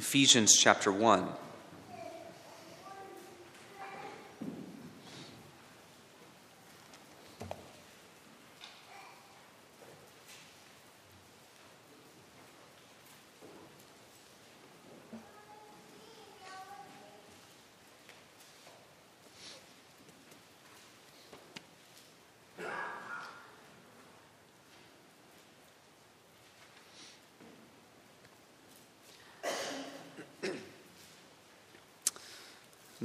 [0.00, 1.28] Ephesians chapter 1.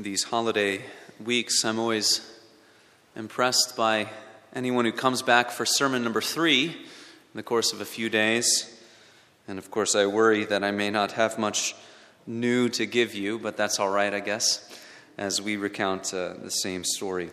[0.06, 0.80] These holiday
[1.20, 2.22] weeks, I'm always
[3.16, 4.08] impressed by
[4.54, 8.80] anyone who comes back for sermon number three in the course of a few days.
[9.48, 11.76] And of course, I worry that I may not have much
[12.28, 14.80] new to give you, but that's all right, I guess,
[15.18, 17.32] as we recount uh, the same story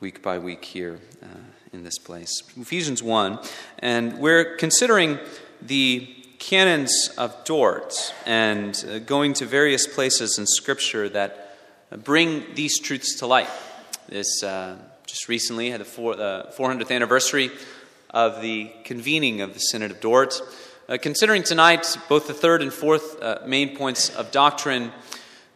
[0.00, 1.26] week by week here uh,
[1.72, 2.42] in this place.
[2.60, 3.38] Ephesians 1,
[3.78, 5.20] and we're considering
[5.62, 11.44] the canons of Dort and uh, going to various places in Scripture that
[12.04, 13.48] bring these truths to light.
[14.08, 17.50] This uh, just recently had the four, uh, 400th anniversary
[18.10, 20.40] of the convening of the Synod of Dort.
[20.88, 24.92] Uh, considering tonight both the third and fourth uh, main points of doctrine,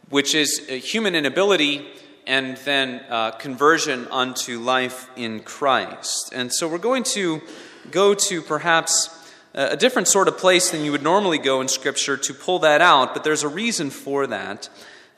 [0.09, 1.87] which is uh, human inability
[2.27, 6.33] and then uh, conversion unto life in Christ.
[6.35, 7.41] And so we're going to
[7.91, 9.17] go to perhaps
[9.53, 12.81] a different sort of place than you would normally go in Scripture to pull that
[12.81, 14.69] out, but there's a reason for that.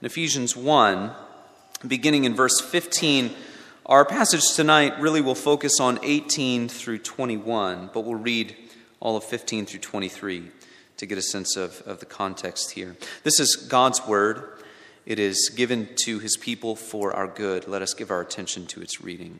[0.02, 1.12] In Ephesians 1,
[1.86, 3.30] beginning in verse 15,
[3.86, 8.56] our passage tonight really will focus on 18 through 21, but we'll read
[8.98, 10.50] all of 15 through 23
[10.96, 12.96] to get a sense of, of the context here.
[13.22, 14.42] This is God's word.
[15.06, 17.68] It is given to his people for our good.
[17.68, 19.38] Let us give our attention to its reading.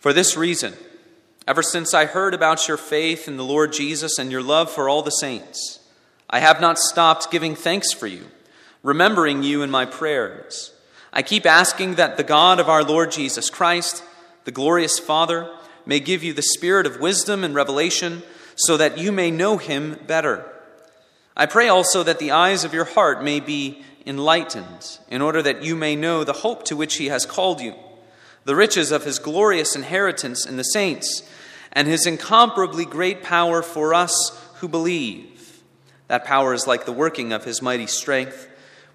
[0.00, 0.74] For this reason,
[1.46, 4.88] ever since I heard about your faith in the Lord Jesus and your love for
[4.88, 5.88] all the saints,
[6.28, 8.24] I have not stopped giving thanks for you
[8.82, 10.72] remembering you in my prayers.
[11.12, 14.02] I keep asking that the God of our Lord Jesus Christ,
[14.44, 15.50] the glorious Father,
[15.86, 18.22] may give you the spirit of wisdom and revelation
[18.56, 20.44] so that you may know him better.
[21.36, 25.62] I pray also that the eyes of your heart may be enlightened, in order that
[25.62, 27.74] you may know the hope to which he has called you,
[28.44, 31.22] the riches of his glorious inheritance in the saints,
[31.72, 35.62] and his incomparably great power for us who believe.
[36.08, 38.48] That power is like the working of his mighty strength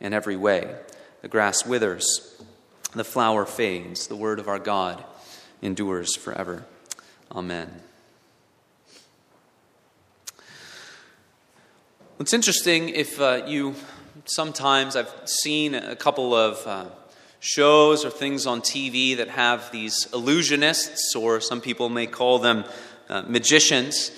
[0.00, 0.74] in every way.
[1.22, 2.40] The grass withers,
[2.94, 5.04] the flower fades, the word of our God
[5.62, 6.64] endures forever.
[7.32, 7.82] Amen.
[12.20, 13.74] It's interesting if uh, you
[14.24, 16.86] sometimes I've seen a couple of uh,
[17.40, 22.64] shows or things on TV that have these illusionists, or some people may call them
[23.08, 24.10] uh, magicians.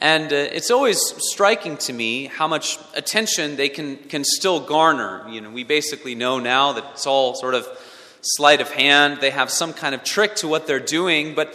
[0.00, 0.98] And uh, it's always
[1.30, 5.28] striking to me how much attention they can, can still garner.
[5.28, 7.66] You know, we basically know now that it's all sort of
[8.20, 9.18] sleight of hand.
[9.20, 11.54] They have some kind of trick to what they're doing, but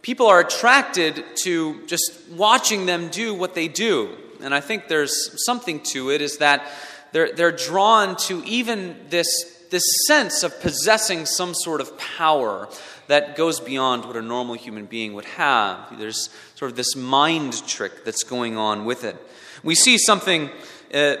[0.00, 4.16] people are attracted to just watching them do what they do.
[4.42, 6.66] And I think there's something to it is that
[7.12, 9.28] they're, they're drawn to even this,
[9.70, 12.68] this sense of possessing some sort of power
[13.12, 15.98] that goes beyond what a normal human being would have.
[15.98, 19.16] There's sort of this mind trick that's going on with it.
[19.62, 20.48] We see something
[20.94, 21.16] uh,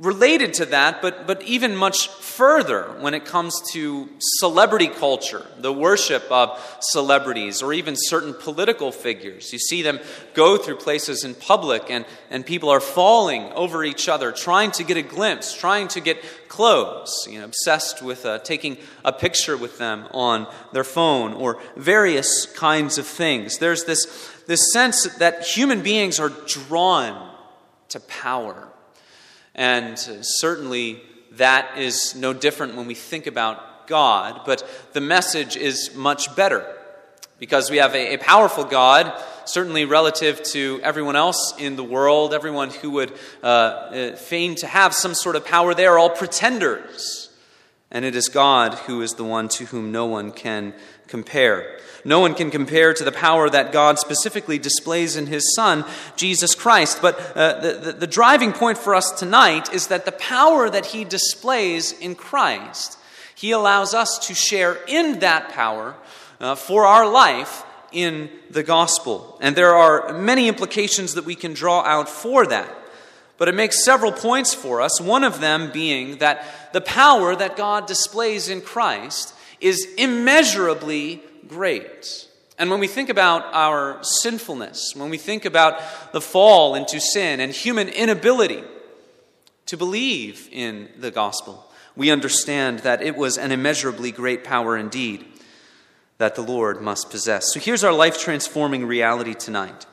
[0.00, 5.72] related to that, but, but even much further when it comes to celebrity culture, the
[5.72, 9.52] worship of celebrities, or even certain political figures.
[9.52, 10.00] You see them
[10.32, 14.84] go through places in public, and, and people are falling over each other, trying to
[14.84, 19.58] get a glimpse, trying to get close, you know, obsessed with uh, taking a picture
[19.58, 23.58] with them on their phone, or various kinds of things.
[23.58, 24.06] There's this,
[24.46, 27.36] this sense that human beings are drawn
[27.90, 28.70] to power
[29.60, 31.02] and certainly
[31.32, 36.66] that is no different when we think about God, but the message is much better
[37.38, 39.12] because we have a, a, powerful God,
[39.44, 43.12] certainly relative to everyone else in the world, everyone who would
[43.42, 45.74] uh, uh, feign to have some sort of power.
[45.74, 47.19] They are all pretenders.
[47.90, 50.74] And it is God who is the one to whom no one can
[51.08, 51.78] compare.
[52.04, 55.84] No one can compare to the power that God specifically displays in His Son,
[56.16, 57.02] Jesus Christ.
[57.02, 60.86] But uh, the, the, the driving point for us tonight is that the power that
[60.86, 62.98] He displays in Christ,
[63.34, 65.94] He allows us to share in that power
[66.40, 69.36] uh, for our life in the gospel.
[69.40, 72.79] And there are many implications that we can draw out for that.
[73.40, 76.44] But it makes several points for us, one of them being that
[76.74, 82.28] the power that God displays in Christ is immeasurably great.
[82.58, 87.40] And when we think about our sinfulness, when we think about the fall into sin
[87.40, 88.62] and human inability
[89.64, 91.66] to believe in the gospel,
[91.96, 95.24] we understand that it was an immeasurably great power indeed
[96.18, 97.54] that the Lord must possess.
[97.54, 99.86] So here's our life transforming reality tonight.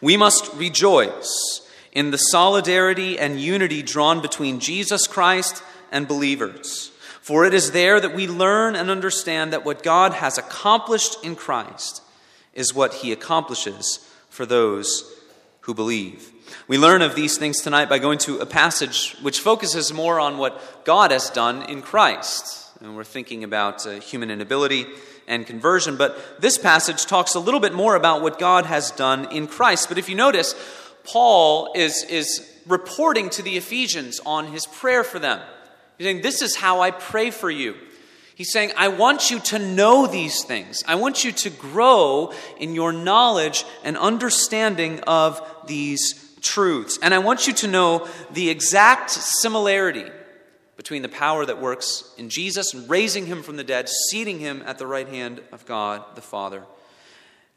[0.00, 6.92] We must rejoice in the solidarity and unity drawn between Jesus Christ and believers.
[7.20, 11.36] For it is there that we learn and understand that what God has accomplished in
[11.36, 12.02] Christ
[12.54, 15.04] is what he accomplishes for those
[15.62, 16.32] who believe.
[16.66, 20.38] We learn of these things tonight by going to a passage which focuses more on
[20.38, 22.68] what God has done in Christ.
[22.80, 24.86] And we're thinking about uh, human inability
[25.28, 29.30] and conversion, but this passage talks a little bit more about what God has done
[29.30, 29.88] in Christ.
[29.88, 30.54] But if you notice,
[31.10, 35.40] Paul is, is reporting to the Ephesians on his prayer for them.
[35.98, 37.74] He's saying, This is how I pray for you.
[38.36, 40.82] He's saying, I want you to know these things.
[40.86, 46.98] I want you to grow in your knowledge and understanding of these truths.
[47.02, 50.06] And I want you to know the exact similarity
[50.76, 54.62] between the power that works in Jesus and raising him from the dead, seating him
[54.64, 56.64] at the right hand of God the Father.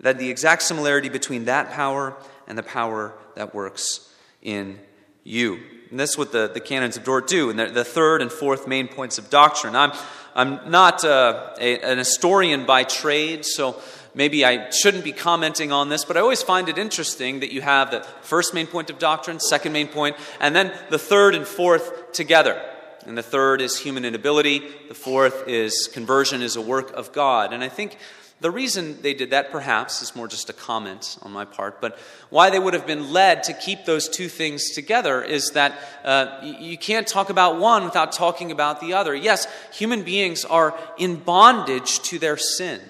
[0.01, 2.17] That the exact similarity between that power
[2.47, 4.79] and the power that works in
[5.23, 5.59] you.
[5.89, 8.67] And that's what the, the canons of Dort do, and the, the third and fourth
[8.67, 9.75] main points of doctrine.
[9.75, 9.91] I'm,
[10.35, 13.79] I'm not uh, a, an historian by trade, so
[14.15, 17.61] maybe I shouldn't be commenting on this, but I always find it interesting that you
[17.61, 21.45] have the first main point of doctrine, second main point, and then the third and
[21.45, 22.59] fourth together.
[23.05, 27.53] And the third is human inability, the fourth is conversion is a work of God.
[27.53, 27.97] And I think
[28.43, 31.97] the reason they did that, perhaps, is more just a comment on my part, but
[32.29, 36.41] why they would have been led to keep those two things together is that uh,
[36.59, 39.15] you can't talk about one without talking about the other.
[39.15, 42.81] Yes, human beings are in bondage to their sin,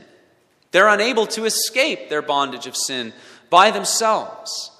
[0.71, 3.13] they're unable to escape their bondage of sin
[3.51, 4.71] by themselves.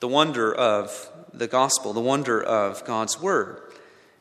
[0.00, 3.60] The wonder of the gospel, the wonder of God's word,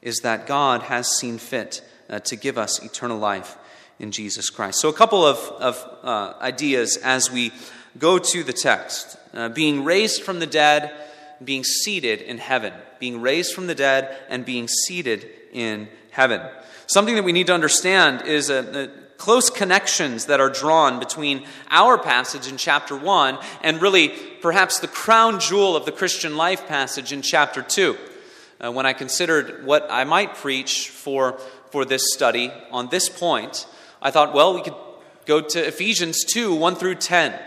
[0.04, 3.57] is that God has seen fit uh, to give us eternal life
[4.01, 4.81] in Jesus Christ.
[4.81, 7.53] So, a couple of, of uh, ideas as we
[7.98, 10.92] go to the text uh, being raised from the dead,
[11.44, 12.74] being seated in heaven.
[13.00, 16.42] Being raised from the dead and being seated in heaven.
[16.88, 18.88] Something that we need to understand is a, a
[19.18, 24.09] close connections that are drawn between our passage in chapter 1 and really
[24.42, 27.95] perhaps the crown jewel of the Christian life passage in chapter 2.
[28.59, 31.39] Uh, when I considered what I might preach for,
[31.69, 33.68] for this study on this point,
[34.01, 34.75] I thought, well, we could
[35.25, 37.39] go to Ephesians 2 1 through 10.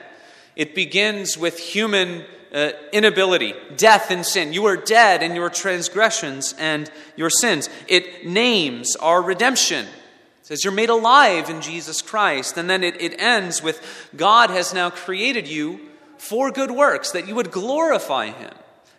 [0.57, 4.53] It begins with human uh, inability, death and sin.
[4.53, 7.69] You are dead in your transgressions and your sins.
[7.89, 9.87] It names our redemption.
[9.87, 12.57] It says you're made alive in Jesus Christ.
[12.57, 15.81] And then it, it ends with God has now created you
[16.17, 18.53] for good works, that you would glorify Him.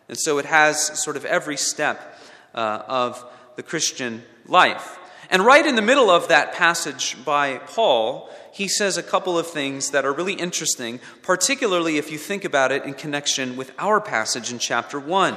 [0.09, 2.19] And so it has sort of every step
[2.53, 3.23] uh, of
[3.55, 4.99] the Christian life.
[5.29, 9.47] And right in the middle of that passage by Paul, he says a couple of
[9.47, 13.99] things that are really interesting, particularly if you think about it in connection with our
[13.99, 15.35] passage in chapter 1.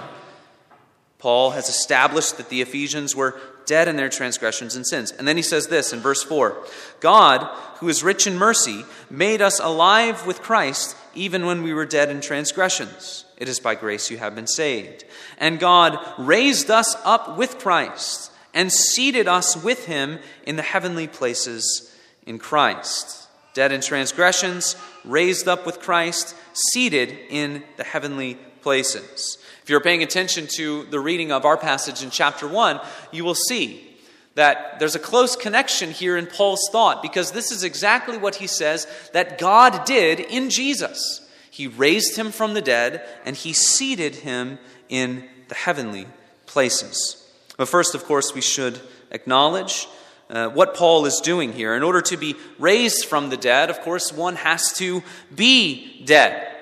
[1.18, 5.10] Paul has established that the Ephesians were dead in their transgressions and sins.
[5.10, 6.56] And then he says this in verse 4
[7.00, 11.86] God, who is rich in mercy, made us alive with Christ even when we were
[11.86, 13.24] dead in transgressions.
[13.36, 15.04] It is by grace you have been saved.
[15.38, 21.06] And God raised us up with Christ and seated us with him in the heavenly
[21.06, 21.94] places
[22.26, 23.28] in Christ.
[23.54, 24.74] Dead in transgressions,
[25.04, 26.34] raised up with Christ,
[26.72, 29.38] seated in the heavenly places.
[29.62, 32.80] If you're paying attention to the reading of our passage in chapter 1,
[33.12, 33.96] you will see
[34.34, 38.48] that there's a close connection here in Paul's thought because this is exactly what he
[38.48, 41.24] says that God did in Jesus.
[41.48, 46.08] He raised him from the dead and he seated him in the heavenly
[46.46, 47.24] places.
[47.58, 49.88] But first, of course, we should acknowledge
[50.30, 51.74] uh, what Paul is doing here.
[51.74, 55.02] In order to be raised from the dead, of course, one has to
[55.34, 56.54] be dead.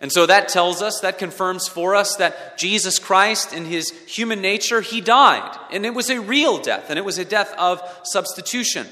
[0.00, 4.40] And so that tells us, that confirms for us that Jesus Christ, in his human
[4.40, 5.56] nature, he died.
[5.70, 8.86] And it was a real death, and it was a death of substitution.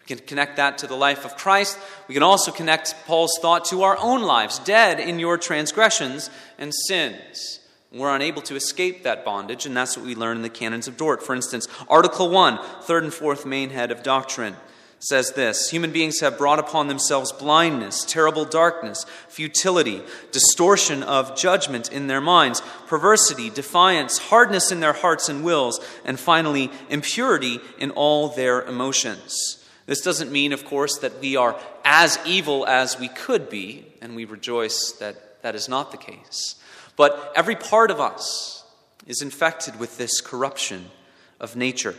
[0.00, 1.76] We can connect that to the life of Christ.
[2.08, 6.72] We can also connect Paul's thought to our own lives, dead in your transgressions and
[6.72, 7.60] sins.
[7.96, 10.98] We're unable to escape that bondage, and that's what we learn in the canons of
[10.98, 11.22] Dort.
[11.22, 14.56] For instance, Article 1, third and fourth main head of doctrine
[14.98, 21.90] says this Human beings have brought upon themselves blindness, terrible darkness, futility, distortion of judgment
[21.90, 27.90] in their minds, perversity, defiance, hardness in their hearts and wills, and finally, impurity in
[27.92, 29.64] all their emotions.
[29.86, 34.16] This doesn't mean, of course, that we are as evil as we could be, and
[34.16, 36.56] we rejoice that that is not the case.
[36.96, 38.64] But every part of us
[39.06, 40.90] is infected with this corruption
[41.38, 41.94] of nature.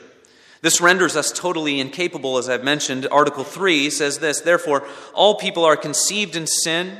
[0.61, 3.07] This renders us totally incapable, as I've mentioned.
[3.11, 6.97] Article 3 says this Therefore, all people are conceived in sin,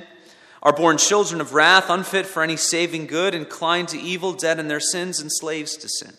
[0.62, 4.68] are born children of wrath, unfit for any saving good, inclined to evil, dead in
[4.68, 6.14] their sins, and slaves to sin.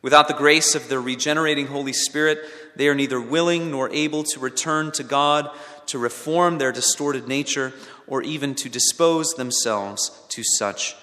[0.00, 2.38] Without the grace of the regenerating Holy Spirit,
[2.76, 5.50] they are neither willing nor able to return to God,
[5.86, 7.72] to reform their distorted nature,
[8.06, 10.96] or even to dispose themselves to such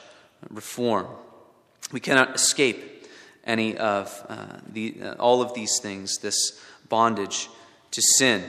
[0.49, 1.07] reform.
[1.91, 3.07] We cannot escape
[3.43, 7.49] any of uh, the, uh, all of these things, this bondage
[7.91, 8.43] to sin.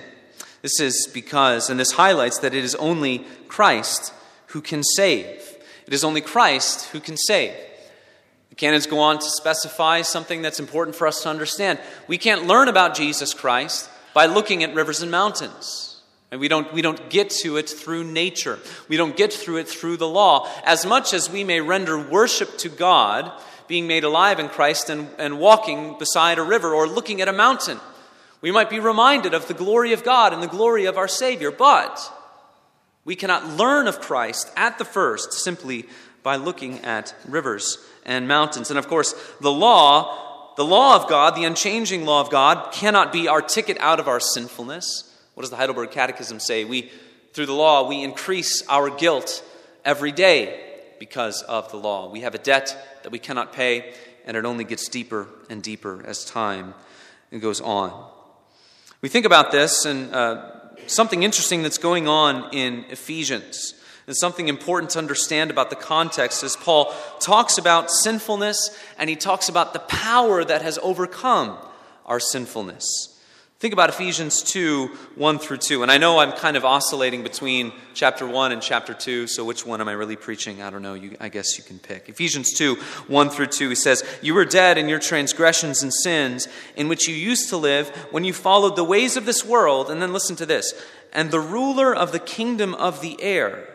[0.60, 4.12] This is because, and this highlights that it is only Christ
[4.48, 5.56] who can save.
[5.86, 7.54] It is only Christ who can save.
[8.50, 11.80] The canons go on to specify something that's important for us to understand.
[12.06, 15.91] We can't learn about Jesus Christ by looking at rivers and mountains.
[16.32, 18.58] And we don't, we don't get to it through nature.
[18.88, 20.48] We don't get through it through the law.
[20.64, 23.30] As much as we may render worship to God
[23.68, 27.34] being made alive in Christ and, and walking beside a river or looking at a
[27.34, 27.78] mountain.
[28.40, 31.50] We might be reminded of the glory of God and the glory of our Savior,
[31.50, 32.00] but
[33.04, 35.84] we cannot learn of Christ at the first simply
[36.22, 38.70] by looking at rivers and mountains.
[38.70, 43.12] And of course, the law, the law of God, the unchanging law of God, cannot
[43.12, 45.11] be our ticket out of our sinfulness.
[45.42, 46.64] What does the Heidelberg Catechism say?
[46.64, 46.92] We,
[47.32, 49.42] through the law, we increase our guilt
[49.84, 52.08] every day because of the law.
[52.12, 53.92] We have a debt that we cannot pay,
[54.24, 56.74] and it only gets deeper and deeper as time
[57.36, 58.08] goes on.
[59.00, 63.74] We think about this and uh, something interesting that's going on in Ephesians.
[64.06, 69.16] And something important to understand about the context is Paul talks about sinfulness and he
[69.16, 71.58] talks about the power that has overcome
[72.06, 73.12] our sinfulness.
[73.62, 75.84] Think about Ephesians 2 1 through 2.
[75.84, 79.64] And I know I'm kind of oscillating between chapter 1 and chapter 2, so which
[79.64, 80.60] one am I really preaching?
[80.60, 80.94] I don't know.
[80.94, 82.08] You, I guess you can pick.
[82.08, 86.48] Ephesians 2 1 through 2, he says, You were dead in your transgressions and sins,
[86.74, 89.92] in which you used to live when you followed the ways of this world.
[89.92, 90.74] And then listen to this
[91.12, 93.68] and the ruler of the kingdom of the air,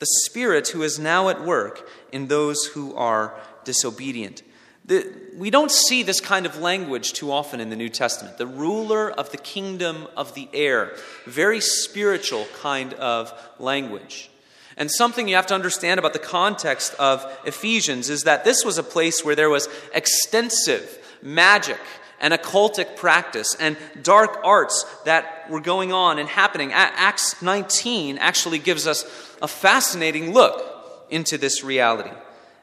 [0.00, 4.42] the Spirit who is now at work in those who are disobedient.
[4.84, 8.38] The, we don't see this kind of language too often in the New Testament.
[8.38, 10.96] The ruler of the kingdom of the air.
[11.24, 14.30] Very spiritual kind of language.
[14.76, 18.78] And something you have to understand about the context of Ephesians is that this was
[18.78, 21.78] a place where there was extensive magic
[22.20, 26.72] and occultic practice and dark arts that were going on and happening.
[26.72, 29.04] Acts 19 actually gives us
[29.42, 32.10] a fascinating look into this reality.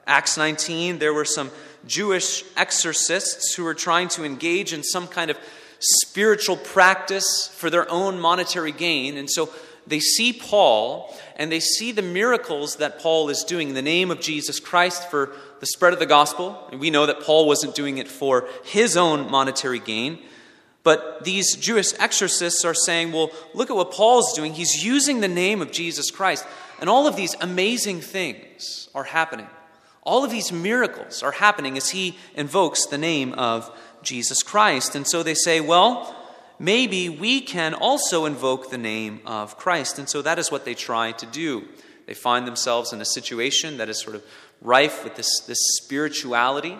[0.07, 1.51] Acts 19, there were some
[1.85, 5.37] Jewish exorcists who were trying to engage in some kind of
[5.79, 9.17] spiritual practice for their own monetary gain.
[9.17, 9.49] And so
[9.87, 14.11] they see Paul and they see the miracles that Paul is doing in the name
[14.11, 16.67] of Jesus Christ for the spread of the gospel.
[16.71, 20.19] And we know that Paul wasn't doing it for his own monetary gain.
[20.83, 24.53] But these Jewish exorcists are saying, well, look at what Paul's doing.
[24.53, 26.45] He's using the name of Jesus Christ.
[26.79, 29.47] And all of these amazing things are happening.
[30.09, 33.69] All of these miracles are happening as he invokes the name of
[34.01, 34.95] Jesus Christ.
[34.95, 36.15] And so they say, well,
[36.57, 39.99] maybe we can also invoke the name of Christ.
[39.99, 41.67] And so that is what they try to do.
[42.07, 44.25] They find themselves in a situation that is sort of
[44.63, 46.75] rife with this, this spirituality.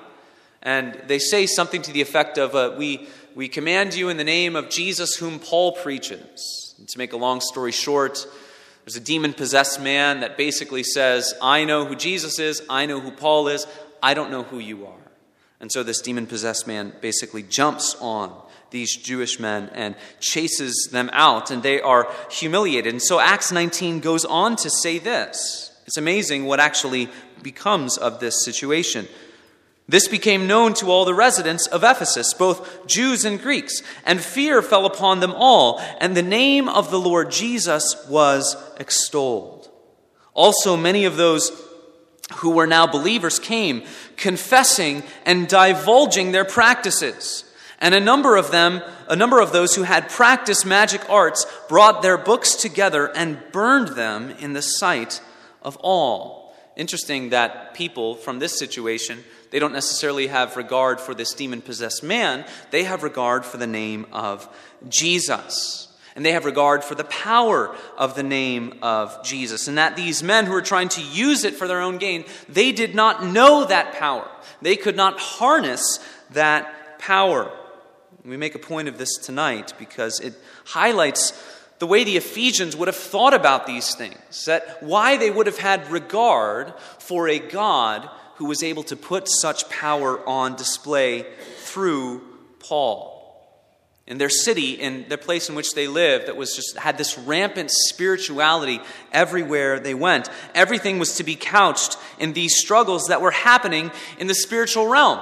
[0.64, 4.24] And they say something to the effect of, uh, we, we command you in the
[4.24, 6.74] name of Jesus whom Paul preaches.
[6.80, 8.26] And to make a long story short,
[8.90, 13.00] there's a demon possessed man that basically says, I know who Jesus is, I know
[13.00, 13.68] who Paul is,
[14.02, 15.12] I don't know who you are.
[15.60, 18.36] And so this demon possessed man basically jumps on
[18.72, 22.92] these Jewish men and chases them out, and they are humiliated.
[22.92, 25.72] And so Acts 19 goes on to say this.
[25.86, 27.10] It's amazing what actually
[27.44, 29.08] becomes of this situation.
[29.90, 34.62] This became known to all the residents of Ephesus, both Jews and Greeks, and fear
[34.62, 39.68] fell upon them all, and the name of the Lord Jesus was extolled.
[40.36, 41.52] Also, many of those
[42.36, 43.82] who were now believers came,
[44.16, 47.52] confessing and divulging their practices.
[47.80, 52.04] And a number of them, a number of those who had practiced magic arts, brought
[52.04, 55.20] their books together and burned them in the sight
[55.64, 56.54] of all.
[56.76, 62.04] Interesting that people from this situation, they don't necessarily have regard for this demon possessed
[62.04, 64.48] man, they have regard for the name of
[64.88, 65.90] Jesus
[66.20, 69.70] and they have regard for the power of the name of Jesus.
[69.70, 72.74] And that these men who are trying to use it for their own gain, they
[72.74, 74.30] did not know that power.
[74.62, 76.00] They could not harness
[76.32, 77.50] that power.
[78.26, 80.34] We make a point of this tonight because it
[80.66, 81.42] highlights
[81.80, 85.58] the way the Ephesians would have thought about these things, that why they would have
[85.58, 91.26] had regard for a God who was able to put such power on display
[91.58, 92.22] through
[92.60, 93.18] Paul
[94.08, 97.18] in their city, in the place in which they lived, that was just had this
[97.18, 98.80] rampant spirituality
[99.12, 100.30] everywhere they went.
[100.56, 105.20] Everything was to be couched in these struggles that were happening in the spiritual realm.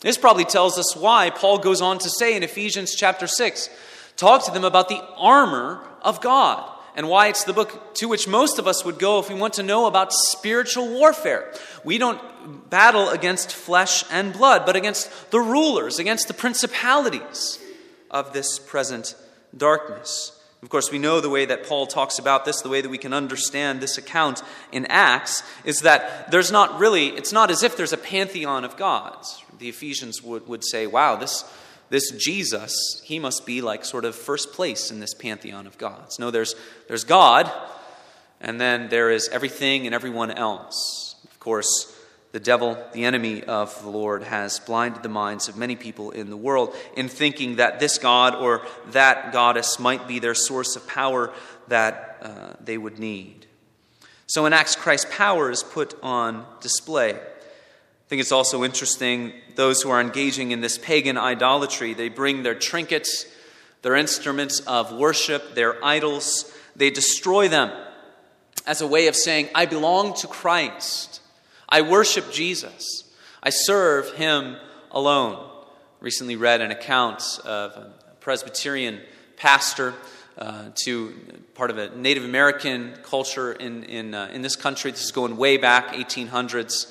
[0.00, 3.68] This probably tells us why Paul goes on to say in Ephesians chapter 6,
[4.16, 8.26] talk to them about the armor of God and why it's the book to which
[8.26, 11.54] most of us would go if we want to know about spiritual warfare.
[11.84, 12.20] We don't
[12.68, 17.60] battle against flesh and blood, but against the rulers, against the principalities
[18.10, 19.14] of this present
[19.56, 20.42] darkness.
[20.60, 22.98] Of course, we know the way that Paul talks about this, the way that we
[22.98, 27.76] can understand this account in Acts, is that there's not really, it's not as if
[27.76, 29.44] there's a pantheon of gods.
[29.60, 31.44] The Ephesians would, would say, wow, this,
[31.90, 36.18] this Jesus, he must be like sort of first place in this pantheon of gods.
[36.18, 36.54] No, there's,
[36.86, 37.50] there's God,
[38.40, 41.16] and then there is everything and everyone else.
[41.24, 41.94] Of course,
[42.32, 46.28] the devil, the enemy of the Lord, has blinded the minds of many people in
[46.28, 50.86] the world in thinking that this God or that goddess might be their source of
[50.86, 51.32] power
[51.68, 53.46] that uh, they would need.
[54.26, 57.18] So in Acts, Christ's power is put on display.
[58.08, 62.42] I think it's also interesting those who are engaging in this pagan idolatry, they bring
[62.42, 63.26] their trinkets,
[63.82, 67.70] their instruments of worship, their idols, they destroy them
[68.66, 71.20] as a way of saying, I belong to Christ.
[71.68, 73.04] I worship Jesus.
[73.42, 74.56] I serve him
[74.90, 75.46] alone.
[76.00, 79.02] Recently read an account of a Presbyterian
[79.36, 79.92] pastor
[80.38, 81.12] uh, to
[81.52, 84.92] part of a Native American culture in, in, uh, in this country.
[84.92, 86.90] This is going way back, 1800s.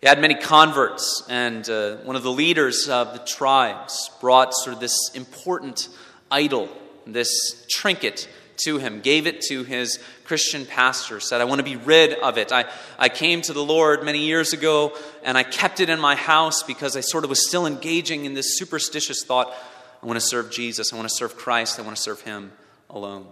[0.00, 4.74] He had many converts, and uh, one of the leaders of the tribes brought sort
[4.74, 5.88] of this important
[6.30, 6.68] idol,
[7.06, 8.28] this trinket
[8.58, 12.36] to him, gave it to his Christian pastor, said, I want to be rid of
[12.38, 12.52] it.
[12.52, 12.66] I,
[12.98, 16.62] I came to the Lord many years ago and I kept it in my house
[16.62, 19.54] because I sort of was still engaging in this superstitious thought
[20.02, 22.52] I want to serve Jesus, I want to serve Christ, I want to serve Him
[22.90, 23.26] alone.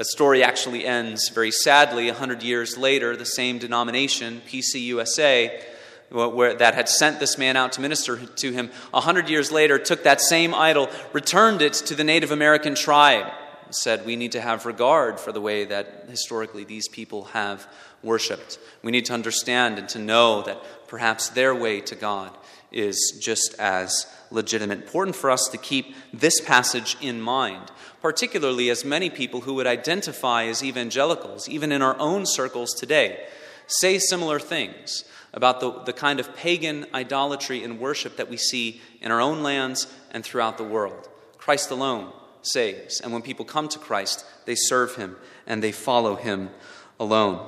[0.00, 2.08] That story actually ends very sadly.
[2.08, 5.62] A hundred years later, the same denomination, PCUSA,
[6.08, 9.78] where, that had sent this man out to minister to him, a hundred years later
[9.78, 13.30] took that same idol, returned it to the Native American tribe,
[13.74, 17.66] said we need to have regard for the way that historically these people have
[18.02, 18.58] worshiped.
[18.82, 22.36] We need to understand and to know that perhaps their way to God
[22.72, 24.82] is just as legitimate.
[24.82, 29.66] Important for us to keep this passage in mind, particularly as many people who would
[29.66, 33.26] identify as evangelicals, even in our own circles today,
[33.66, 38.80] say similar things about the, the kind of pagan idolatry and worship that we see
[39.00, 41.08] in our own lands and throughout the world.
[41.38, 43.00] Christ alone saves.
[43.00, 46.50] And when people come to Christ, they serve him and they follow him
[46.98, 47.46] alone.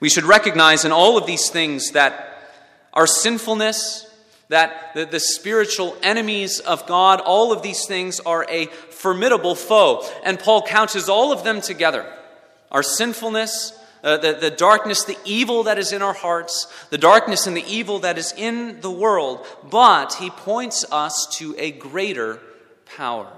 [0.00, 2.28] We should recognize in all of these things that
[2.92, 4.06] our sinfulness,
[4.48, 10.04] that the, the, spiritual enemies of God, all of these things are a formidable foe.
[10.24, 12.10] And Paul couches all of them together
[12.70, 17.46] our sinfulness, uh, the, the darkness, the evil that is in our hearts, the darkness
[17.46, 19.46] and the evil that is in the world.
[19.70, 22.40] But he points us to a greater
[22.96, 23.30] power.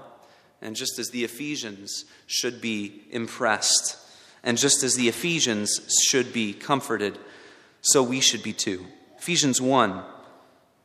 [0.61, 3.97] And just as the Ephesians should be impressed,
[4.43, 7.17] and just as the Ephesians should be comforted,
[7.81, 8.85] so we should be too.
[9.17, 10.03] Ephesians 1,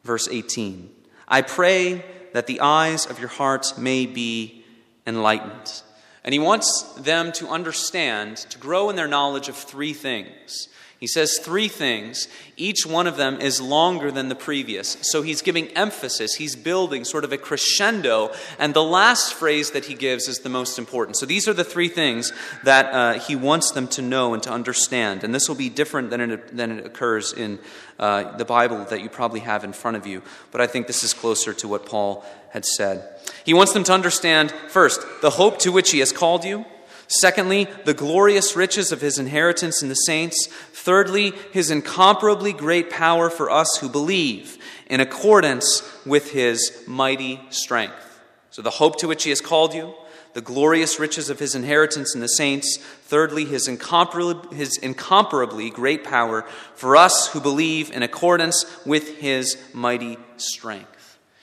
[0.05, 0.91] verse 18.
[1.29, 4.65] I pray that the eyes of your heart may be
[5.07, 5.83] enlightened.
[6.25, 10.69] And he wants them to understand, to grow in their knowledge of three things
[11.01, 12.29] he says three things.
[12.59, 14.99] Each one of them is longer than the previous.
[15.01, 16.35] So he's giving emphasis.
[16.35, 18.33] He's building sort of a crescendo.
[18.59, 21.17] And the last phrase that he gives is the most important.
[21.17, 22.35] So these are the three things
[22.65, 25.25] that uh, he wants them to know and to understand.
[25.25, 27.61] And this will be different than it, than it occurs in
[27.99, 30.23] uh, the Bible that you probably have in front of you.
[30.51, 33.09] But I think this is closer to what Paul had said.
[33.47, 36.67] He wants them to understand, first, the hope to which he has called you.
[37.11, 40.47] Secondly, the glorious riches of his inheritance in the saints.
[40.73, 48.21] Thirdly, his incomparably great power for us who believe, in accordance with his mighty strength.
[48.51, 49.93] So, the hope to which he has called you,
[50.35, 52.77] the glorious riches of his inheritance in the saints.
[52.77, 56.43] Thirdly, his incomparably, his incomparably great power
[56.77, 60.90] for us who believe, in accordance with his mighty strength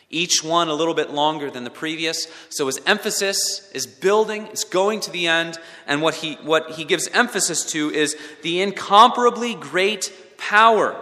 [0.09, 2.27] each one a little bit longer than the previous.
[2.49, 6.85] So his emphasis is building, it's going to the end, and what he, what he
[6.85, 10.95] gives emphasis to is the incomparably great power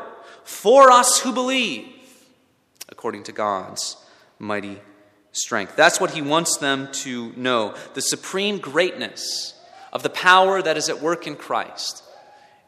[0.43, 1.87] for us who believe,
[2.89, 3.97] according to God's
[4.39, 4.79] mighty
[5.31, 5.75] strength.
[5.75, 9.53] That's what he wants them to know the supreme greatness
[9.93, 12.03] of the power that is at work in Christ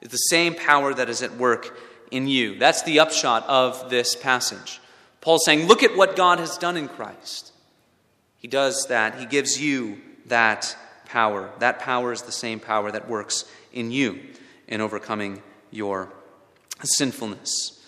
[0.01, 1.77] is the same power that is at work
[2.11, 2.57] in you.
[2.57, 4.79] That's the upshot of this passage.
[5.27, 7.51] Paul's saying, Look at what God has done in Christ.
[8.37, 9.19] He does that.
[9.19, 11.51] He gives you that power.
[11.59, 14.21] That power is the same power that works in you
[14.69, 16.07] in overcoming your
[16.81, 17.83] sinfulness.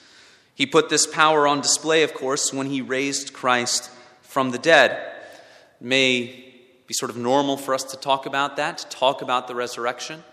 [0.54, 3.90] He put this power on display, of course, when he raised Christ
[4.22, 4.92] from the dead.
[4.92, 6.46] It may
[6.88, 10.26] be sort of normal for us to talk about that, to talk about the resurrection.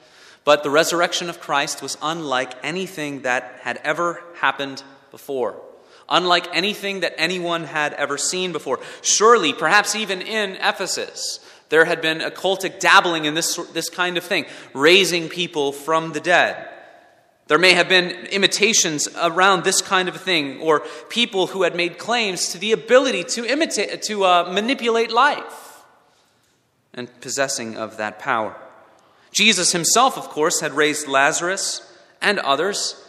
[0.43, 5.63] But the resurrection of Christ was unlike anything that had ever happened before
[6.09, 8.81] unlike anything that anyone had ever seen before.
[9.03, 14.25] Surely, perhaps even in Ephesus, there had been occultic dabbling in this, this kind of
[14.25, 16.69] thing, raising people from the dead.
[17.49, 21.99] There may have been imitations around this kind of thing, or people who had made
[21.99, 25.83] claims to the ability to imitate, to uh, manipulate life,
[26.93, 28.57] and possessing of that power.
[29.31, 31.83] Jesus himself, of course, had raised Lazarus
[32.23, 33.06] and others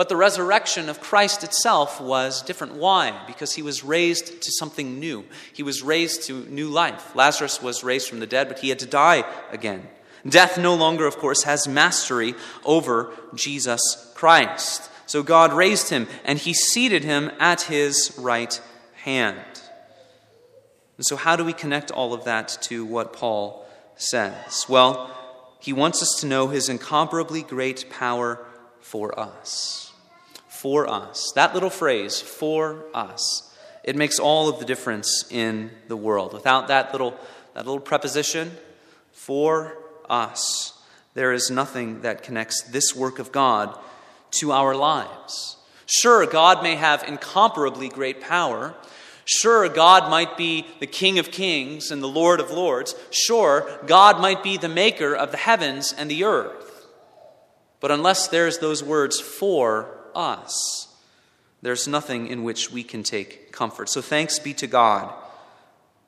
[0.00, 2.72] but the resurrection of Christ itself was different.
[2.72, 3.22] Why?
[3.26, 5.26] Because he was raised to something new.
[5.52, 7.14] He was raised to new life.
[7.14, 9.86] Lazarus was raised from the dead, but he had to die again.
[10.26, 12.34] Death no longer, of course, has mastery
[12.64, 14.90] over Jesus Christ.
[15.04, 18.58] So God raised him, and he seated him at his right
[19.04, 19.60] hand.
[20.96, 24.64] And so, how do we connect all of that to what Paul says?
[24.66, 25.14] Well,
[25.60, 28.46] he wants us to know his incomparably great power
[28.80, 29.89] for us
[30.60, 31.32] for us.
[31.36, 33.50] That little phrase, for us,
[33.82, 36.34] it makes all of the difference in the world.
[36.34, 37.18] Without that little,
[37.54, 38.50] that little preposition,
[39.10, 39.78] for
[40.10, 40.78] us,
[41.14, 43.74] there is nothing that connects this work of God
[44.32, 45.56] to our lives.
[45.86, 48.74] Sure, God may have incomparably great power.
[49.24, 52.94] Sure, God might be the King of kings and the Lord of lords.
[53.10, 56.86] Sure, God might be the maker of the heavens and the earth.
[57.80, 60.88] But unless there's those words for us,
[61.62, 63.88] there's nothing in which we can take comfort.
[63.88, 65.12] So thanks be to God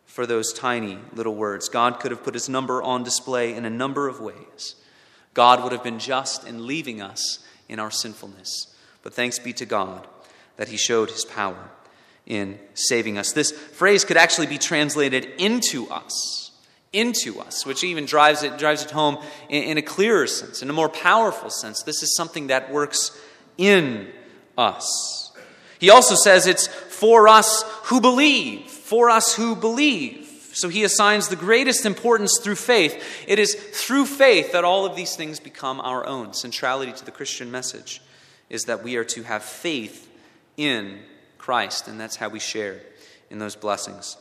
[0.06, 1.68] for those tiny little words.
[1.68, 4.76] God could have put his number on display in a number of ways.
[5.34, 7.38] God would have been just in leaving us
[7.68, 8.74] in our sinfulness.
[9.02, 10.06] But thanks be to God
[10.56, 11.70] that he showed his power
[12.26, 13.32] in saving us.
[13.32, 16.42] This phrase could actually be translated into us
[16.92, 20.68] into us, which even drives it, drives it home in, in, a clearer sense, in
[20.68, 21.82] a more powerful sense.
[21.82, 23.18] This is something that works
[23.58, 24.08] in
[24.56, 25.32] us.
[25.78, 30.28] He also says it's for us who believe, for us who believe.
[30.52, 33.24] So he assigns the greatest importance through faith.
[33.26, 36.34] It is through faith that all of these things become our own.
[36.34, 38.02] Centrality to the Christian message
[38.50, 40.08] is that we are to have faith
[40.56, 41.00] in
[41.38, 42.80] Christ, and that's how we share
[43.30, 44.16] in those blessings.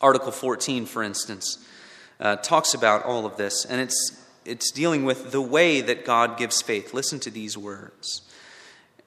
[0.00, 1.64] Article 14, for instance,
[2.20, 6.36] uh, talks about all of this, and it's, it's dealing with the way that God
[6.36, 6.92] gives faith.
[6.92, 8.22] Listen to these words.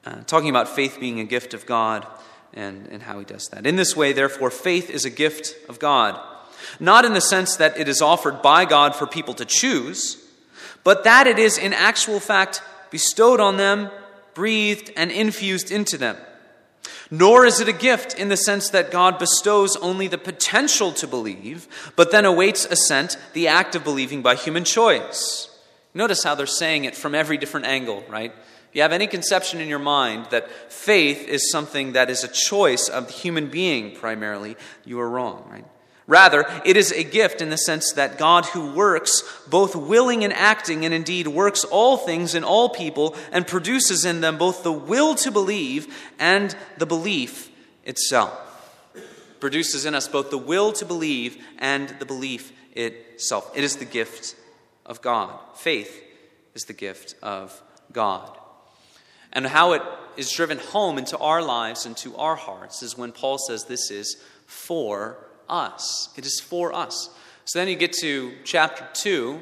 [0.08, 2.06] Uh, talking about faith being a gift of God
[2.54, 3.66] and, and how he does that.
[3.66, 6.18] In this way, therefore, faith is a gift of God.
[6.80, 10.16] Not in the sense that it is offered by God for people to choose,
[10.82, 13.90] but that it is in actual fact bestowed on them,
[14.32, 16.16] breathed, and infused into them.
[17.10, 21.06] Nor is it a gift in the sense that God bestows only the potential to
[21.06, 25.50] believe, but then awaits assent, the act of believing by human choice.
[25.92, 28.32] Notice how they're saying it from every different angle, right?
[28.78, 32.88] You have any conception in your mind that faith is something that is a choice
[32.88, 35.64] of the human being primarily, you are wrong, right?
[36.06, 40.32] Rather, it is a gift in the sense that God, who works, both willing and
[40.32, 44.72] acting, and indeed works all things in all people, and produces in them both the
[44.72, 47.50] will to believe and the belief
[47.82, 48.30] itself.
[49.40, 53.50] Produces in us both the will to believe and the belief itself.
[53.56, 54.36] It is the gift
[54.86, 55.36] of God.
[55.56, 56.00] Faith
[56.54, 57.60] is the gift of
[57.90, 58.38] God.
[59.38, 59.82] And how it
[60.16, 63.88] is driven home into our lives and to our hearts is when Paul says this
[63.88, 65.16] is for
[65.48, 66.08] us.
[66.16, 67.08] It is for us.
[67.44, 69.40] So then you get to chapter 2,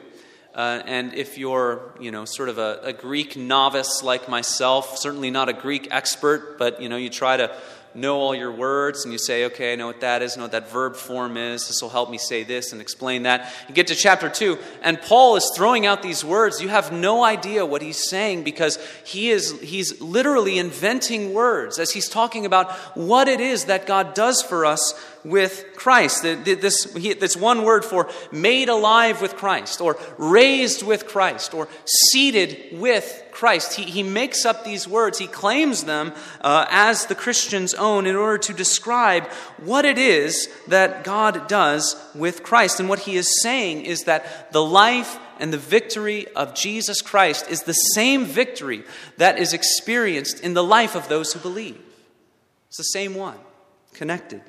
[0.55, 5.31] Uh, and if you're, you know, sort of a, a Greek novice like myself, certainly
[5.31, 7.51] not a Greek expert, but, you know, you try to
[7.97, 10.45] know all your words and you say, okay, I know what that is, I know
[10.45, 11.67] what that verb form is.
[11.67, 13.53] This will help me say this and explain that.
[13.69, 16.61] You get to chapter 2, and Paul is throwing out these words.
[16.61, 21.91] You have no idea what he's saying because he is he's literally inventing words as
[21.91, 24.95] he's talking about what it is that God does for us
[25.27, 26.23] with Christ.
[26.23, 32.79] This, this one word for made alive with Christ, or raised with Christ, or seated
[32.79, 33.75] with Christ.
[33.75, 38.17] He, he makes up these words, he claims them uh, as the Christian's own in
[38.17, 39.27] order to describe
[39.59, 42.81] what it is that God does with Christ.
[42.81, 47.51] And what he is saying is that the life and the victory of Jesus Christ
[47.51, 48.85] is the same victory
[49.19, 51.79] that is experienced in the life of those who believe.
[52.69, 53.39] It's the same one,
[53.93, 54.41] connected.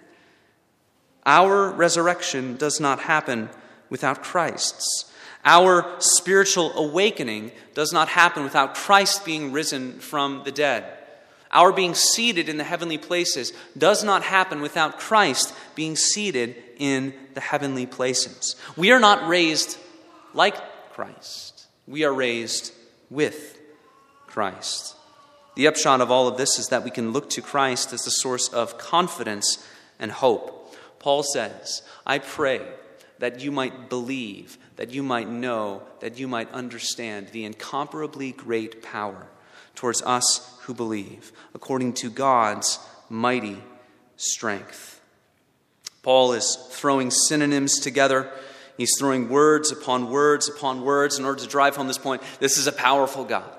[1.27, 3.49] Our resurrection does not happen
[3.89, 5.11] without Christ's.
[5.43, 10.85] Our spiritual awakening does not happen without Christ being risen from the dead.
[11.51, 17.13] Our being seated in the heavenly places does not happen without Christ being seated in
[17.33, 18.55] the heavenly places.
[18.75, 19.77] We are not raised
[20.33, 20.55] like
[20.93, 22.73] Christ, we are raised
[23.09, 23.59] with
[24.27, 24.95] Christ.
[25.55, 28.11] The upshot of all of this is that we can look to Christ as the
[28.11, 29.65] source of confidence
[29.99, 30.56] and hope.
[31.07, 32.59] Paul says, I pray
[33.19, 38.83] that you might believe, that you might know, that you might understand the incomparably great
[38.83, 39.27] power
[39.73, 42.77] towards us who believe, according to God's
[43.09, 43.63] mighty
[44.17, 44.99] strength.
[46.03, 48.29] Paul is throwing synonyms together.
[48.75, 52.21] He's throwing words upon words upon words in order to drive home this point.
[52.41, 53.49] This is a powerful God.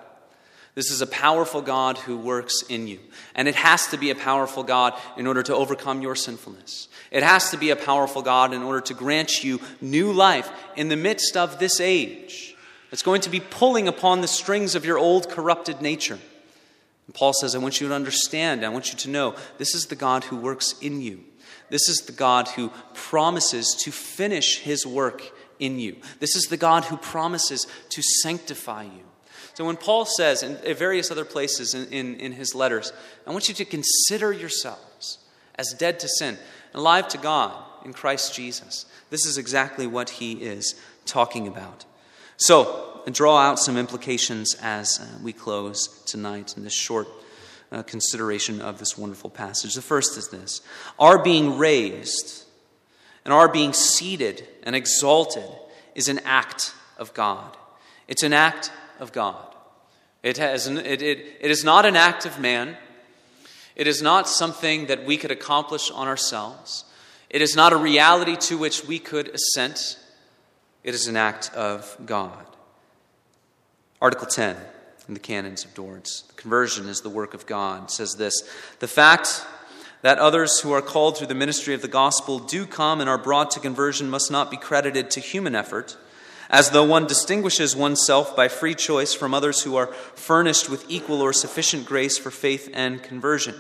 [0.79, 3.01] This is a powerful God who works in you.
[3.35, 6.87] And it has to be a powerful God in order to overcome your sinfulness.
[7.11, 10.89] It has to be a powerful God in order to grant you new life in
[10.89, 12.55] the midst of this age.
[12.93, 16.21] It's going to be pulling upon the strings of your old corrupted nature.
[17.07, 19.87] And Paul says, I want you to understand, I want you to know this is
[19.87, 21.25] the God who works in you.
[21.71, 25.25] This is the God who promises to finish his work
[25.59, 25.97] in you.
[26.21, 29.03] This is the God who promises to sanctify you.
[29.59, 32.93] So when Paul says in various other places in, in, in, his letters,
[33.27, 35.19] I want you to consider yourselves
[35.57, 36.39] as dead to sin,
[36.75, 38.87] alive to God in Christ Jesus.
[39.11, 41.87] This is exactly what he is talking about.
[42.37, 47.09] So, draw out some implications as uh, we close tonight in this short
[47.73, 49.75] uh, consideration of this wonderful passage.
[49.75, 50.61] The first is this
[51.01, 52.45] Our being raised
[53.25, 55.51] and our being seated and exalted
[55.97, 57.57] is an act of God.
[58.07, 59.48] It's an act of God.
[60.23, 62.77] It, has, it, it, it is not an act of man.
[63.77, 66.85] It is not something that we could accomplish on ourselves.
[67.31, 69.99] It is not a reality to which we could assent.
[70.83, 72.45] It is an act of God.
[74.01, 74.57] Article 10
[75.07, 76.23] in the Canons of Dort.
[76.37, 77.91] Conversion is the work of God.
[77.91, 78.43] says this
[78.81, 79.45] The fact
[80.03, 83.19] that others who are called through the ministry of the gospel do come and are
[83.19, 85.97] brought to conversion must not be credited to human effort
[86.51, 91.21] as though one distinguishes oneself by free choice from others who are furnished with equal
[91.21, 93.55] or sufficient grace for faith and conversion.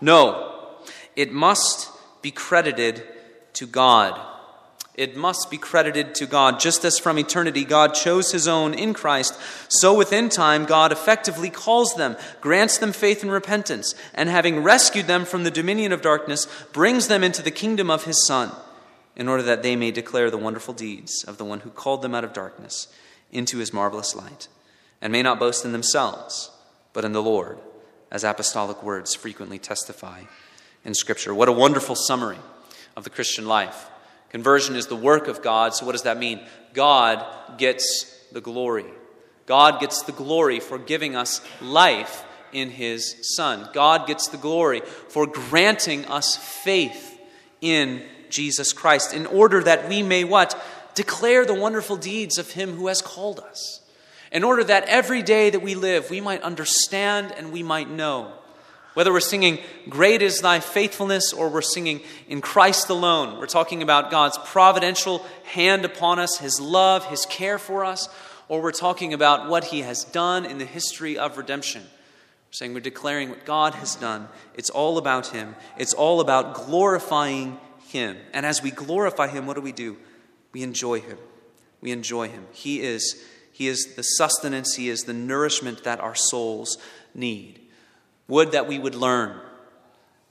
[0.00, 0.78] No,
[1.16, 1.90] it must
[2.22, 3.02] be credited
[3.54, 4.18] to God.
[4.94, 6.60] It must be credited to God.
[6.60, 11.48] Just as from eternity God chose his own in Christ, so within time God effectively
[11.48, 16.02] calls them, grants them faith and repentance, and having rescued them from the dominion of
[16.02, 18.50] darkness, brings them into the kingdom of his Son
[19.16, 22.14] in order that they may declare the wonderful deeds of the one who called them
[22.14, 22.88] out of darkness
[23.32, 24.48] into his marvelous light,
[25.00, 26.50] and may not boast in themselves,
[26.92, 27.58] but in the Lord,
[28.10, 30.22] as apostolic words frequently testify
[30.84, 31.34] in Scripture.
[31.34, 32.38] What a wonderful summary
[32.96, 33.88] of the Christian life.
[34.30, 36.40] Conversion is the work of God, so what does that mean?
[36.72, 37.24] God
[37.58, 38.86] gets the glory.
[39.46, 43.68] God gets the glory for giving us life in His Son.
[43.72, 47.18] God gets the glory for granting us faith
[47.60, 50.60] in Jesus Christ, in order that we may what?
[50.94, 53.80] Declare the wonderful deeds of Him who has called us.
[54.32, 58.32] In order that every day that we live, we might understand and we might know.
[58.94, 63.82] Whether we're singing, Great is Thy faithfulness, or we're singing, In Christ alone, we're talking
[63.82, 68.08] about God's providential hand upon us, His love, His care for us,
[68.48, 71.82] or we're talking about what He has done in the history of redemption.
[71.82, 74.28] We're saying we're declaring what God has done.
[74.54, 77.58] It's all about Him, it's all about glorifying
[77.90, 78.16] him.
[78.32, 79.96] And as we glorify Him, what do we do?
[80.52, 81.18] We enjoy Him.
[81.80, 82.46] We enjoy Him.
[82.52, 83.22] He is,
[83.52, 86.78] he is the sustenance, He is the nourishment that our souls
[87.14, 87.60] need.
[88.28, 89.40] Would that we would learn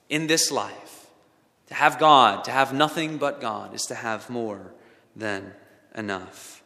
[0.08, 1.06] in this life
[1.66, 4.72] to have God, to have nothing but God, is to have more
[5.14, 5.52] than
[5.94, 6.62] enough.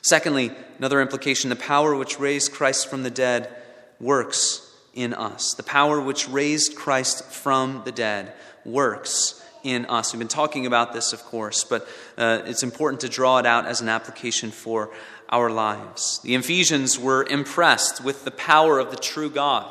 [0.00, 3.52] Secondly, another implication the power which raised Christ from the dead
[3.98, 5.54] works in us.
[5.54, 8.32] The power which raised Christ from the dead
[8.64, 9.37] works
[9.68, 10.12] in us.
[10.12, 13.66] We've been talking about this, of course, but uh, it's important to draw it out
[13.66, 14.90] as an application for
[15.28, 16.20] our lives.
[16.22, 19.70] The Ephesians were impressed with the power of the true God.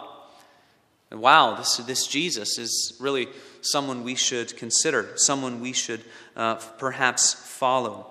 [1.10, 3.28] And wow, this, this Jesus is really
[3.62, 6.02] someone we should consider, someone we should
[6.36, 8.08] uh, perhaps follow.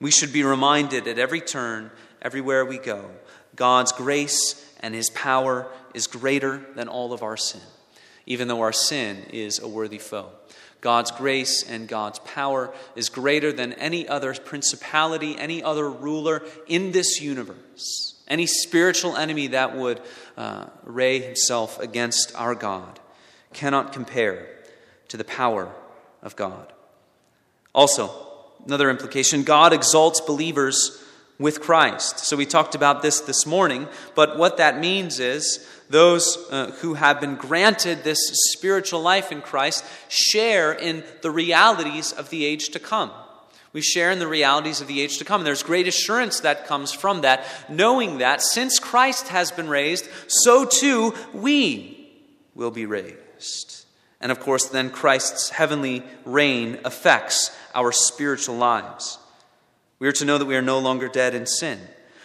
[0.00, 3.10] We should be reminded at every turn, everywhere we go,
[3.54, 7.60] God's grace and his power is greater than all of our sin,
[8.26, 10.30] even though our sin is a worthy foe.
[10.80, 16.90] God's grace and God's power is greater than any other principality, any other ruler in
[16.90, 20.00] this universe, any spiritual enemy that would
[20.36, 22.98] uh, array himself against our God
[23.52, 24.48] cannot compare
[25.08, 25.72] to the power
[26.22, 26.72] of God.
[27.74, 28.10] Also,
[28.66, 31.01] another implication God exalts believers
[31.42, 32.20] with Christ.
[32.20, 36.94] So we talked about this this morning, but what that means is those uh, who
[36.94, 38.18] have been granted this
[38.52, 43.10] spiritual life in Christ share in the realities of the age to come.
[43.72, 45.40] We share in the realities of the age to come.
[45.40, 50.08] And there's great assurance that comes from that, knowing that since Christ has been raised,
[50.28, 52.10] so too we
[52.54, 53.86] will be raised.
[54.20, 59.18] And of course, then Christ's heavenly reign affects our spiritual lives.
[60.02, 61.78] We are to know that we are no longer dead in sin.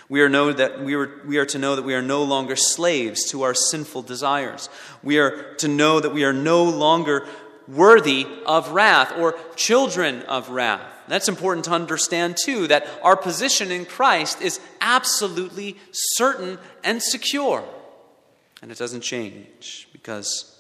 [0.10, 2.56] We are, know that we, are, we are to know that we are no longer
[2.56, 4.68] slaves to our sinful desires.
[5.04, 7.28] We are to know that we are no longer
[7.68, 10.82] worthy of wrath or children of wrath.
[11.08, 17.64] That's important to understand, too, that our position in Christ is absolutely certain and secure.
[18.64, 20.60] And it doesn't change because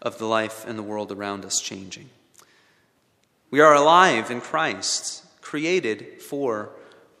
[0.00, 2.08] of the life and the world around us changing.
[3.50, 6.68] We are alive in Christ created for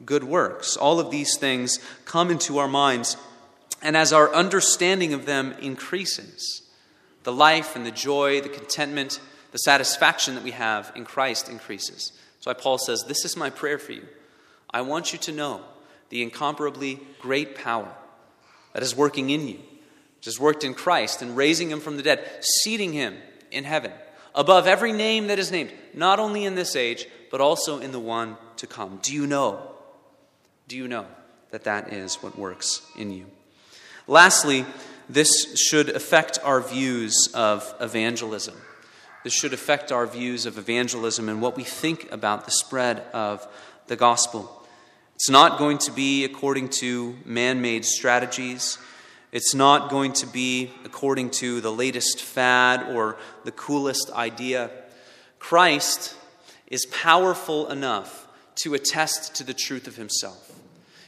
[0.04, 0.76] good works.
[0.76, 3.16] All of these things come into our minds,
[3.80, 6.60] and as our understanding of them increases,
[7.22, 9.18] the life and the joy, the contentment,
[9.52, 12.12] the satisfaction that we have in Christ increases.
[12.40, 14.06] So Paul says, This is my prayer for you.
[14.70, 15.62] I want you to know
[16.10, 17.90] the incomparably great power
[18.74, 19.58] that is working in you,
[20.18, 23.16] which has worked in Christ and raising him from the dead, seating him
[23.50, 23.92] in heaven
[24.34, 28.00] above every name that is named, not only in this age, but also in the
[28.00, 28.98] one to come.
[29.02, 29.60] Do you know?
[30.66, 31.06] Do you know
[31.50, 33.26] that that is what works in you?
[34.06, 34.64] Lastly,
[35.08, 38.54] this should affect our views of evangelism.
[39.24, 43.46] This should affect our views of evangelism and what we think about the spread of
[43.86, 44.54] the gospel.
[45.14, 48.78] It's not going to be according to man made strategies.
[49.32, 54.70] It's not going to be according to the latest fad or the coolest idea.
[55.38, 56.14] Christ
[56.70, 60.58] is powerful enough to attest to the truth of himself.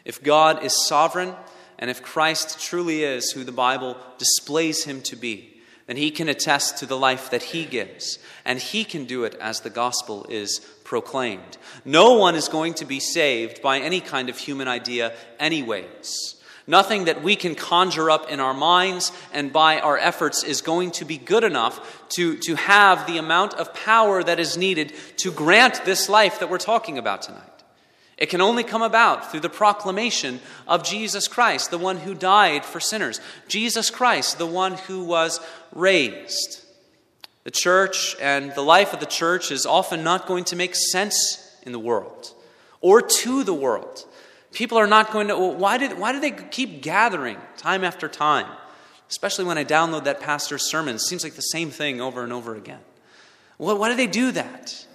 [0.04, 1.34] If God is sovereign,
[1.78, 6.28] and if Christ truly is who the Bible displays him to be, then he can
[6.28, 10.24] attest to the life that he gives, and he can do it as the gospel
[10.28, 11.58] is proclaimed.
[11.84, 16.39] No one is going to be saved by any kind of human idea, anyways.
[16.70, 20.92] Nothing that we can conjure up in our minds and by our efforts is going
[20.92, 25.32] to be good enough to, to have the amount of power that is needed to
[25.32, 27.42] grant this life that we're talking about tonight.
[28.16, 32.64] It can only come about through the proclamation of Jesus Christ, the one who died
[32.64, 33.20] for sinners.
[33.48, 35.40] Jesus Christ, the one who was
[35.72, 36.64] raised.
[37.42, 41.52] The church and the life of the church is often not going to make sense
[41.64, 42.32] in the world
[42.80, 44.06] or to the world.
[44.52, 48.08] People are not going to, well, why, did, why do they keep gathering time after
[48.08, 48.46] time?
[49.08, 50.96] Especially when I download that pastor's sermon.
[50.96, 52.80] It seems like the same thing over and over again.
[53.58, 54.86] Well, why do they do that?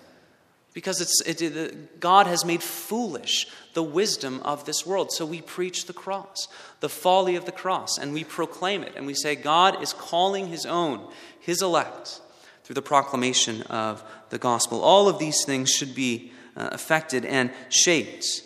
[0.74, 5.12] Because it's, it, it, God has made foolish the wisdom of this world.
[5.12, 6.50] So we preach the cross,
[6.82, 8.94] the folly of the cross, and we proclaim it.
[8.98, 11.08] And we say, God is calling his own,
[11.39, 12.20] his elect,
[12.65, 14.82] through the proclamation of the gospel.
[14.82, 18.41] All of these things should be uh, affected and shaped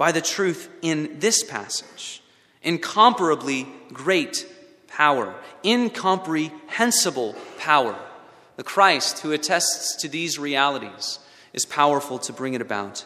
[0.00, 2.22] by the truth in this passage.
[2.62, 4.46] Incomparably great
[4.88, 7.94] power, incomprehensible power.
[8.56, 11.18] The Christ who attests to these realities
[11.52, 13.04] is powerful to bring it about.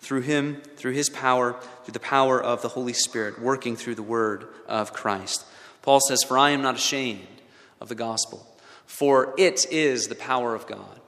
[0.00, 4.02] Through him, through his power, through the power of the Holy Spirit, working through the
[4.02, 5.44] word of Christ.
[5.82, 7.40] Paul says, For I am not ashamed
[7.80, 8.44] of the gospel,
[8.84, 10.98] for it is the power of God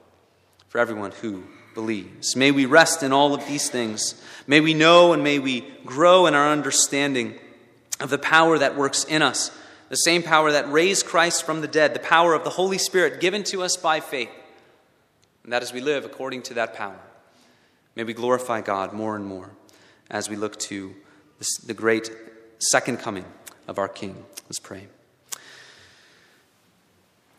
[0.69, 1.43] for everyone who
[1.75, 2.35] believes.
[2.35, 4.19] May we rest in all of these things.
[4.47, 7.37] May we know and may we grow in our understanding
[7.99, 9.51] of the power that works in us,
[9.89, 13.21] the same power that raised Christ from the dead, the power of the Holy Spirit
[13.21, 14.31] given to us by faith.
[15.43, 16.99] And that as we live according to that power,
[17.95, 19.51] may we glorify God more and more.
[20.09, 20.93] as we look to
[21.39, 22.11] this, the great
[22.59, 23.25] second coming
[23.67, 24.23] of our King.
[24.45, 24.87] Let's pray.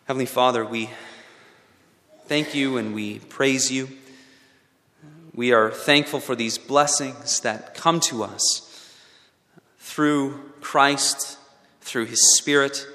[0.06, 0.90] Heavenly Father, we
[2.26, 3.88] thank you and we praise you.
[5.36, 8.62] We are thankful for these blessings that come to us
[9.78, 11.36] through Christ,
[11.82, 12.86] through His Spirit,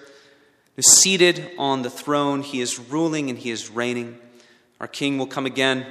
[0.76, 2.42] who's seated on the throne.
[2.42, 4.18] He is ruling and He is reigning.
[4.80, 5.86] Our King will come again.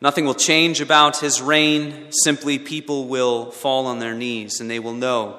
[0.00, 2.06] Nothing will change about His reign.
[2.10, 5.38] Simply, people will fall on their knees and they will know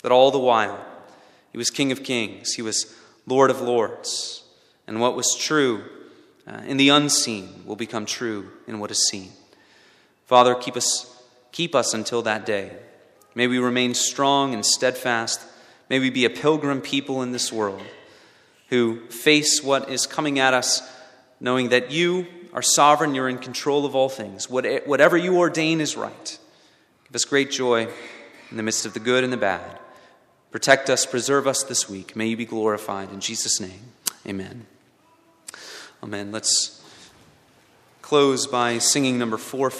[0.00, 0.82] that all the while
[1.52, 4.44] He was King of kings, He was Lord of lords,
[4.86, 5.84] and what was true
[6.46, 9.30] uh, in the unseen will become true in what is seen.
[10.26, 11.22] Father, keep us,
[11.52, 12.72] keep us until that day.
[13.34, 15.40] May we remain strong and steadfast.
[15.88, 17.82] May we be a pilgrim people in this world
[18.68, 20.82] who face what is coming at us,
[21.38, 24.48] knowing that you are sovereign, you're in control of all things.
[24.48, 26.38] Whatever you ordain is right.
[27.04, 27.88] Give us great joy
[28.50, 29.78] in the midst of the good and the bad.
[30.50, 32.16] Protect us, preserve us this week.
[32.16, 33.12] May you be glorified.
[33.12, 33.92] In Jesus' name,
[34.26, 34.66] amen.
[36.06, 36.30] Amen.
[36.30, 36.80] Let's
[38.00, 39.72] close by singing number four.